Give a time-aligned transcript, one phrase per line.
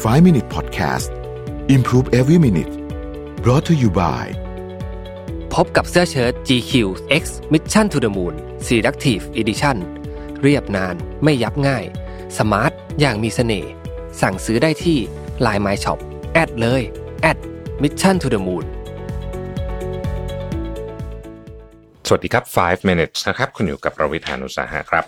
[0.00, 1.10] 5 Minute Podcast
[1.68, 2.72] Improve Every Minute
[3.44, 4.24] brought to you by
[5.54, 6.72] พบกับเสื้อเชิ้ต GQ
[7.22, 8.34] X Mission to the Moon
[8.66, 9.76] Selective Edition
[10.42, 10.94] เรียบนาน
[11.24, 11.84] ไม่ยับง่าย
[12.38, 13.70] สมาร์ท อย่างมีเสน่ห์
[14.20, 14.98] สั่งซื้อได้ที่
[15.46, 15.98] Line My Shop
[16.32, 16.82] แอดเลย
[17.22, 17.38] แอด
[17.82, 18.64] Mission to the Moon
[22.06, 25.04] สวัสดีครับ 5 minutes นะครับ คุณอยู่กับประวิทยานุสาหะครับ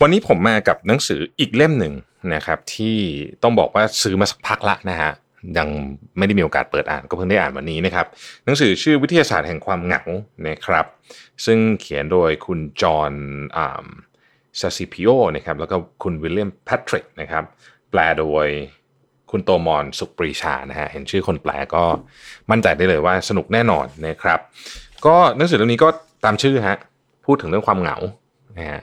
[0.00, 1.94] วันนี้ผมมากับหนังสืออีกเล่มหนึ่ง
[2.34, 2.96] นะครับที่
[3.42, 5.12] ต้องบอกว่าซื้อมาสักพักละนะฮะ
[5.58, 5.68] ยัง
[6.18, 8.06] ไม่ได้มีโอกาสเปิดอ่านก็เพิ่งได้อ่านวันนี้นะครับ
[8.44, 10.02] หนังสือชื่อวิทยาศาสตร์แห่งความเหงา
[10.48, 10.86] นะครับ
[11.44, 13.12] ซึ่งเขียนโดยคุณจอห์น
[14.60, 17.44] คาซิออปโปนะครับแล้วก็คุณวิลเลียมแพทริกนะครับ
[17.90, 18.48] แปลโดย
[19.30, 21.84] คุณโตมร ศุขปรีชานะฮะเห็นชื่อคนแปลก็
[22.50, 24.40] มั่นใจได้เลยว่าสนุกแน่นอนนะครับ
[25.06, 25.88] ก็หนังสือเล่มนี้ก็
[26.24, 26.76] ตามชื่อฮะ
[27.26, 27.96] พูดถึงเรื่องความเหงา
[28.58, 28.80] นะฮะ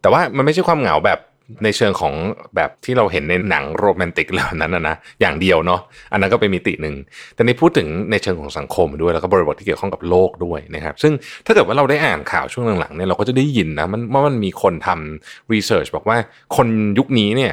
[0.00, 1.18] แต่ว่ามันไม่ใช่ความเหงาแบบ
[1.64, 2.14] ในเชิงของ
[2.56, 5.80] แบบที่เราเห็นในหนังโรแมนติกเหล่านั้นนะอย่างเดียวเนาะ
[6.12, 6.94] อันนั้นก็เป็นมิติหนึ่ง
[7.34, 11.12] แต่ในพูดถึงในเชิงของสังคมด้วยแล้วก็บริบทที่เกี่ยวข้องกับโลกด้วยนะครับ ซึ่ง
[11.46, 16.16] ถ้าเกิดว่าเราได้อ่านข่าวช่วงหลังๆเนี่ยเราก็จะได้ยินนะมันว่ามันมีคนทำรีเสิร์ชบอกว่า
[16.56, 16.66] คน
[16.98, 17.52] ยุคนี้เนี่ย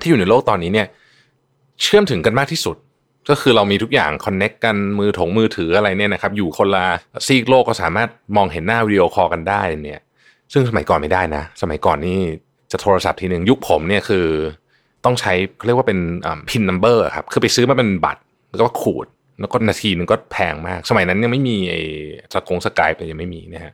[0.00, 0.86] ที่อยู่ในโลกตอนนี้เนี่ย
[1.82, 2.76] เชื่อมถึงกันมากที่สุด
[3.30, 6.84] ก็คือเรามีทุกอย่าง connect กันมือถงมือถืออะไรเนี่ยนะครับ อยู่คนละ
[7.26, 10.00] ซีกโลกก็สามารถมองเห็นหน้าวิดีโอคอลกันได้เนี่ย
[10.52, 12.18] ซึ่งสมัยก่อนไม่ได้นะ สมัยก่อนนี่
[12.72, 14.26] จะโทรศัพท์ทีหนึ่งยุคผมเนี่ยคือ
[15.04, 15.98] ต้องใช้เขาเรียกว่าเป็น
[16.48, 19.06] PIN number ครับคือไปซื้อมาเป็นบัตรแล้วก็ขูด
[19.40, 21.80] แล้วก็นาทีหนึ่งก็แพงมาก สมัยนั้นยังไม่มีไอ้
[22.32, 23.72] สกง Skype ยังไม่มีนะฮะ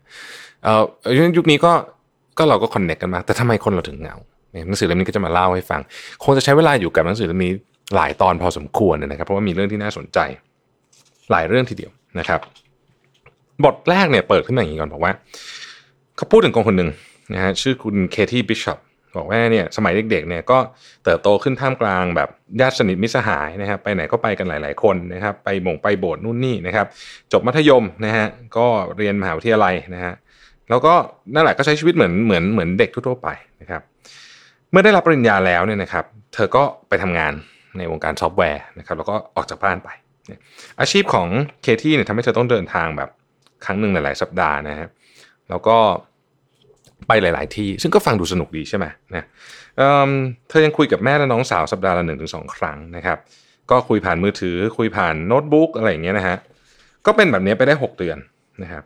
[0.64, 0.82] เอ่อ
[1.36, 1.72] ยุคนี้ก็
[2.38, 4.16] ก็เราก็ connect กันมากแต่ทำไมคนเราถึงเหงา
[4.68, 5.80] หนังสือเล่มนี้ก็จะมาเล่าให้ฟัง
[6.24, 7.52] คงจะใช้เวลาอยู่กับหนังสือเล่มนี้
[7.94, 10.18] หลายตอนพอสมควรนะครับ เพราะว่ามีเรื่องที่น่าสนใจ
[11.30, 12.40] หลายเรื่องทีเดียวนะครับ
[13.64, 15.12] บทแรกเนี่ยเปิดขึ้นมาอย่างนี้ก่อนบอกว่า
[16.16, 16.90] เขาพูดถึงคนคนหนึ่ง
[17.34, 18.78] นะฮะชื่อคุณเคที่บิชอป
[19.16, 20.58] บอกว่าเนี่ยสมัยเด็กๆเนี่ยก็
[21.04, 22.28] เติบโตขึ้นท่ามกลางแบบ
[22.60, 26.86] ญาติสนิทมิสหายนะครับ ไปไหนก็ไปกันหลาย ๆ คนนะครับ ไปหม่งไปโบสถ์นู่นนี่นะครับ
[27.32, 30.14] จบมัธยมนะฮะก็เรียนมหาวิทยาลัยนะฮะ
[30.70, 30.94] แล้วก็
[31.34, 33.28] นั่นแหละก็ใช้ชีวิตเหมือนเหมือนเหมือนเด็กทั่วไป
[33.60, 33.82] นะครับ
[34.70, 36.04] เมื่อได้รับปริญญาแล้วเนี่ยนะครับ
[36.34, 37.32] เธอก็ไปทำงาน
[37.78, 39.88] ในวงการซอฟต์แวร์นะครับแล้วก็ออกจากบ้านไป
[40.80, 41.28] อาชีพของ
[41.62, 43.10] เคทีเนี่ยทำให้เธอต้องเดินทางแบบ
[43.64, 44.88] ครั้งหนึ่งหลาย ๆ สัปดาห์นะฮะ
[45.50, 45.76] แล้วก็
[47.08, 49.24] ไปหลาย ๆ ที่ ซึ่งก็ฟังดูสนุกดีใช่ไหมนะ
[49.78, 53.18] เธอยังคุยกับแม่และน้องสาวสัปดาห์ละหนึ่งถึงสองครั้งนะครับ
[53.70, 56.36] ก็คุยผ่านมือถือ คุยผ่านโน้ตบุ๊กอะไรอย่างเงี้ยนะฮะ
[57.06, 58.18] ก็เป็นแบบนี้ไปได้ 6 เดือน
[58.62, 58.84] นะครับ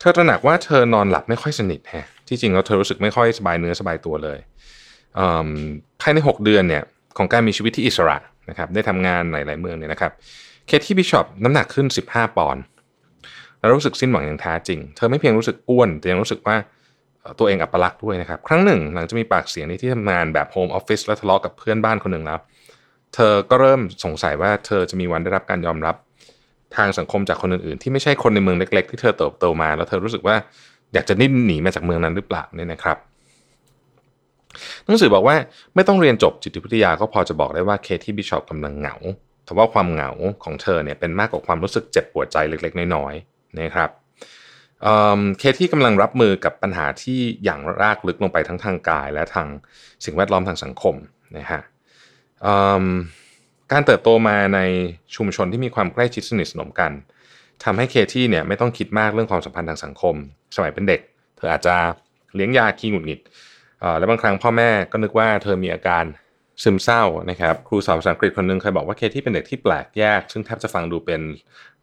[0.00, 4.38] เธอตระหนักว่าเธอนอนหลับไม่ค่อยสนิทฮะ ที่จริงแล้วเธอรู้สึกไม่ค่อยสบายเนื้อสบายตัวเลย
[6.00, 6.82] ภายใน 6 เดือนเนี่ย
[7.18, 8.16] ของการมีชีวิตที่อิสระ
[8.50, 10.12] นะครับ ได้ทำงานหลาย ๆ เมืองเนี่ยนะครับ
[10.66, 12.62] เคที่บิชอปน้ำหนักขึ้น 15 ปอนด์
[13.58, 16.56] แล้วรู้สึกสิ้นหวังอย่างแท้จริง เธอไม่เพียงรู้สึกอ้วน แต่ยังรู้สึกว่า
[17.38, 22.38] ตัวเองอัปลักษ์ด้วยนะครับ ครั้งหนึ่งหลังจะมีปากเสียงในที่ทำงานแบบโฮมออฟฟิศและทะเลาะกับเพื่อนบ้านคนหนึ่งแล้ว
[23.14, 25.96] เธอก็เริ่มสงสัยว่าเธอจะมีวันได้รับการยอมรับ
[26.76, 30.36] ทางสังคมจากคนอื่นๆ ที่ไม่ใช่คนในเมืองเล็ก ๆ ที่เธอเติบโตมา แล้วเธอรู้สึกว่า
[30.92, 32.96] อยากจะนิ่หนีมาจากเมืองนั้นหรือเปล่าเนี่ยนะครับ
[34.84, 35.36] หนังสือบอกว่า
[35.74, 38.94] ไม่ต้องเรียนจบจิตวิทยาก็พอจะบอกได้ว่าเคที่บิชอปกำลังเหงา
[39.44, 40.10] แต่ว่าความเหงา
[40.44, 43.90] ของเธอเนี่ยเป็นมากกว่าความรู้สึกเจ็บปวดใจเล็กๆ น้อยๆนะครับ
[45.38, 49.48] เคที่กำลังรับมือกับปัญหาที่อย่างรากลึกลงไปทั้งทางกาย และทาง
[50.04, 50.94] สิ่งแวดล้อมทางสังคม
[51.36, 51.60] นะฮะ
[53.72, 54.60] การเติบโตมาใน
[55.16, 56.92] ชุมชนที่มีความใกล้ชิดสนิทสนมกัน
[57.64, 60.14] ทำให้เคที่เนี่ยไม่ต้องคิดมากเรื่องความสัมพันธ์ทางสังคม
[60.56, 61.00] สมัยเป็นเด็ก
[61.36, 61.76] เธออาจจะ
[62.34, 63.20] เลี้ยงยาขี้หงุดหงิด
[63.98, 66.04] และบางครั้งพ่อแม่ก็นึกว่าเธอมีอาการ
[66.62, 71.20] ซึมเศร้านะครับครูสอนภาษาอังกฤษคนหนึ่งเคยบอกว่าเคที่เป็นเด็กที่แปลกแยก ซึ่งแทบจะฟังดูเป็น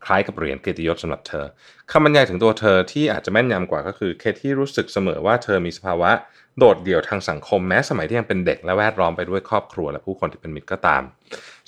[0.06, 1.46] คล้ายกับเหรียญเกียรติยศสำหรับเธอ
[1.92, 6.12] คำบรรยายถึงตัวเธอที่อาจจะแม่นยำกว่าก็คือเคที่รู้สึกเสมอว่าเธอมีสภาวะ
[6.58, 11.04] โดดเดี่ยวทางสังคมแม้สมัยที่ยังเป็นเด็กและแวดล้อมไปด้วยครอบครัวและผู้คนที่เป็นมิตรก็ตาม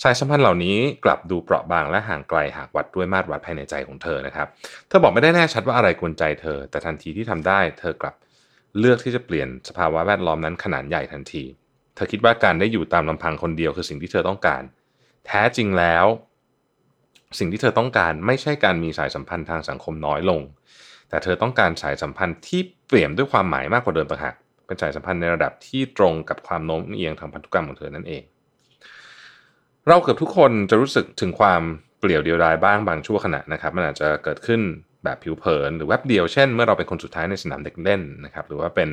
[0.04, 4.48] สายสัมพันธ์เหล่านี้กลับดูเปราะบางและห่างไกลหากวัดด้วยมาตรวัดภายในใจของเธอนะครับ
[4.88, 8.16] เธอบอกไม่ได้แน่ชัดว่าอะไรกวนใจเธอ แต่ทันทีที่ทำได้ เธอกลับ
[8.80, 11.44] เลือกที่จะเปลี่ยนสภาวะแวดล้อมนั้นขนาดใหญ่ทันที
[11.96, 14.62] เธอคิดว่าการได้อยู่ตามลำพังคนเดียวคือสิ่งที่เธอต้องการ
[15.26, 16.06] แท้จริงแล้ว
[17.40, 20.42] สิ่งที่เธอต้องการไม่ใช่การมีสายสัมพันธ์ทางสังคมน้อยลง
[21.10, 28.24] แต่เธอต้องการสายสัมพันธ์ที่เปลี่ยนด้วยความหมายมากกว่าเดิมต่างหากเป็นสายสัมพันธ์ในระดับที่ตรงกับความโน้มเอียงทางพันธุกรรมของเธอนั่นเอง
[29.88, 31.62] เราเกือบทุกคนจะรู้สึกถึงความ
[32.00, 34.62] เปลี่ยวเดียวดายบ้างบางชั่วขณะนะครับ มันอาจจะเกิดขึ้น
[35.06, 38.90] แบบผิวเผินหรือแวบเดียวเช่นเมื่อเราเป็นคนสุดท้ายในสนามเด็กเล่นนะครับหรือว่าเป็น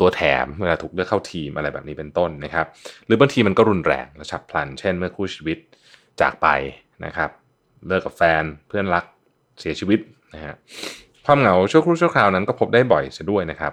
[0.00, 2.66] ตัวแถมเวลาถูกเลือกเข้าทีมอะไรแบบนี้เป็นต้นนะครับ
[3.06, 5.58] หรือบางทีมันก็รุนแรงและฉับพลัน เช่น เมื่อคู่ชีวิต
[6.20, 6.48] จากไป
[7.04, 7.30] นะครับ
[7.86, 9.04] เลิกกับแฟนเพื่อนรัก
[9.60, 10.00] เสียชีวิต
[10.34, 10.54] นะฮะ
[11.26, 13.72] ความเหงาชั่วครู่ชั่วคราวนั้นก็พบได้บ่อยเสียด้วยนะครับ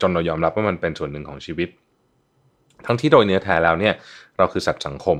[0.00, 1.68] จนเรายอมรับว่ามันเป็นส่วนหนึ่งของชีวิต
[2.86, 3.94] ทั้งที่โดยเนื้อแท้แล้วเนี่ย
[4.38, 5.18] เราคือสัตว์สังคม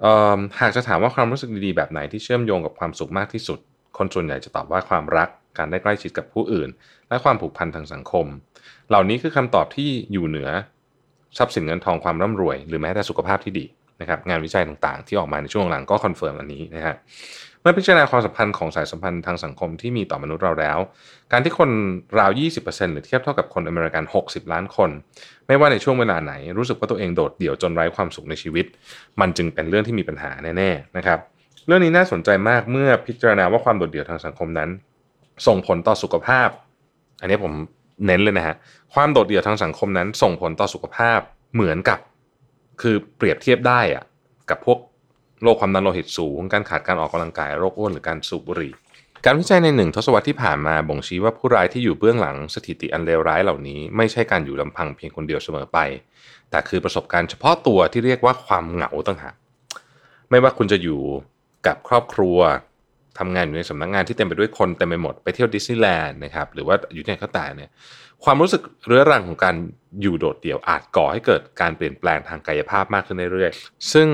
[0.00, 3.58] เอิ่มหากจะถามว่าความรู้สึกดีๆแบบไหนที่เชื่อมโยงกับความสุขมากที่สุด
[3.98, 5.28] คนส่วนใหญ่จะตอบว่าความรัก
[5.58, 6.68] การได้ใกล้ชิดกับผู้อื่น
[7.08, 8.26] และความผูกพันทางสังคม
[8.88, 10.48] เหล่านี้คือคำตอบที่อยู่เหนือ
[11.38, 13.64] ทรัพย์สินเงินทองความร่ำรวย หรือแม้แต่สุขภาพที่ดี
[14.00, 16.94] นะครับงานวิจัยต่างๆ ที่ออกมาในช่วงหลังก็ confirm อันนี้นะฮะ
[17.60, 20.78] เมื่อพิจารณาความสัมพันธ์ของสายสัมพันธ์ทางสังคมที่มีต่อมนุษย์เราแล้ว
[21.32, 21.70] การที่คน
[22.18, 22.30] ราว
[22.62, 24.90] 20%หรือเทียบเท่ากับคนอเมริกัน 60 ล้านคน
[25.46, 28.66] ไม่ว่าในช่วงเวลาไหน รู้สึกว่าตัวเองโดดเดี่ยวจนไร้ความสุขในชีวิต
[29.20, 31.18] มันจึงเป็นเรื่องที่มีปัญหาแน่ๆนะครับ
[31.66, 34.70] เรื่องนี้น่าสนใจมากเมื่อพิจารณาว่าความโดดเดี่ยวทางสังคมนั้น
[35.46, 36.48] ส่งผลต่อสุขภาพ
[37.20, 37.52] อันนี้ผม
[38.06, 38.54] เน้นเลยนะฮะ
[38.94, 41.18] ความโดดเดี่ยวทางสังคมนั้น ส่งผลต่อสุขภาพ
[41.54, 41.98] เหมือนกับ
[42.80, 44.04] คือเปรียบเทียบได้อะ
[44.50, 44.78] กับพวก
[45.42, 48.72] โรคความดันโลหิตสูง การขาดการออกกำลังกายโรคอ้วนหรือการสูบบุหรี่
[49.24, 55.78] การวิจัยในหนึ่งทศวรรษที่ผ่านมาบ่งชี้ว่าผู้ร้ายที่อยู่เบื้องหลังสถิติอันเลวร้ายเหล่านี้ ไม่ใช่การอยู่ลำพังเพียงคนเดียวเสมอไป
[56.50, 59.34] แต่คือประสบการณ์เฉพาะตัวที่เรียกว่าความเหงาต่างหาก
[60.30, 61.00] ไม่ว่าคุณจะอยู่
[61.66, 62.38] กับครอบครัว
[63.18, 67.70] ทำงานอยู่ในสำนักงานที่เต็มไปด้วยคนเต็มไปหมดไปเที่ยวดิสนีย์แลนด์นะครับหรือว่าอยู่ที่ไหนก็ตามเนี่ย
[68.24, 69.54] ความรู้สึกเรื้อรังของการ
[70.02, 74.08] อยู่โดดเดี่ยวอาจก่อให้เกิดการเปลี่ยนแปลงทางกายภาพมากขึ้นเรื่อยๆ ซึ่ง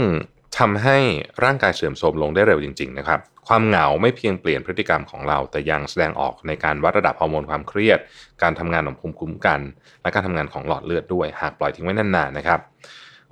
[0.58, 0.98] ทำให้
[1.44, 7.98] ร่างกายเสื่อมโทรมลงได้เร็วจริงๆนะครับ ความเหงาไม่เพียงเปลี่ยนพฤติกรรมของเรา แต่ยังแสดงออกในการวัดระดับฮอร์โมนความเครียด
[8.42, 9.60] การทำงานของภูมิคุ้มกัน
[10.02, 12.60] และการทำงานของหลอดเลือดด้วย หากปล่อยทิ้งไว้นานๆนะครับ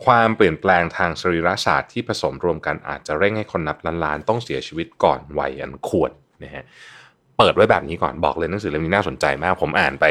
[0.04, 6.10] ความเปลี่ยนแปลงทางสรีรศาสตร์ที่ผสมรวมกันอาจจะเร่งให้คนนับล้านๆต้องเสียชีวิตก่อนวัยอันควร
[6.44, 6.64] นะฮะ
[7.38, 10.06] เปิดไว้แบบนี้ก่อนบอกเลยหนังสือเล่มนี้น่าสนใจมาก ผมอ่านไป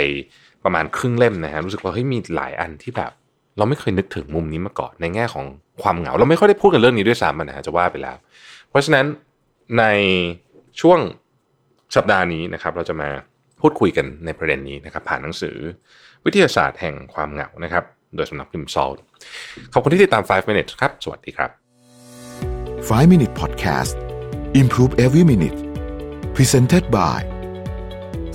[0.63, 3.12] ประมาณครึ่งเล่มนะฮะรู้สึกว่าเฮ้ยมีหลายอันที่แบบ
[3.57, 5.45] เราไม่เคยนึกถึงมุมนี้มาก่อนในแง่ของ
[5.81, 8.18] ความเหงา เราไม่ค่อยได้พูดกันเรื่องนี้ด้วยซ้ำนะฮะจะว่าไปแล้ว
[8.69, 9.06] เพราะฉะนั้น
[9.80, 9.83] ใน
[10.81, 11.00] ช่วง
[11.95, 13.09] สัปดาห์นี้นะครับ เราจะมา
[13.59, 15.56] พูดคุยกันในประเด็นนี้นะครับ ผ่านหนังสือ
[16.25, 17.83] วิทยาศาสตร์แห่งความเหงานะครับ
[18.15, 18.92] โดยสำนักพิมพ์ซอล
[19.74, 21.50] ขอบคุณที่ติดตาม 5 minutes ครับ สวัสดีครับ
[22.89, 23.95] 5 Minute Podcast
[24.62, 25.57] Improve Every Minute
[26.36, 27.19] Presented by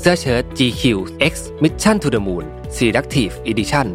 [0.00, 0.82] เสื้อเชิ้ต GQ
[1.32, 2.44] X Mission to the Moon
[2.76, 3.86] Selective Edition